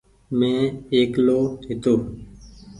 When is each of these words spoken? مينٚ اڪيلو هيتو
مينٚ 0.37 0.69
اڪيلو 0.97 1.39
هيتو 1.65 1.93